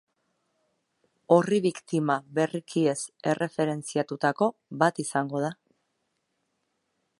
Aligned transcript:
Orri 1.35 1.59
biktima 1.65 2.15
berriki 2.39 2.83
ez 2.95 2.97
erreferentziatutako 3.33 4.49
bat 4.85 5.05
izango 5.07 5.45
da. 5.47 5.55